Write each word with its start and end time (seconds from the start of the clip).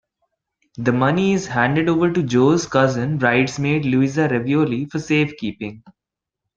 The 0.79 0.91
"money" 0.91 1.33
is 1.33 1.45
handed 1.45 1.87
over 1.87 2.11
to 2.11 2.23
Joey's 2.23 2.65
cousin, 2.65 3.19
bridesmaid 3.19 3.85
Louisa 3.85 4.27
Ravioli, 4.27 4.85
for 4.87 4.97
safekeeping. 4.97 5.83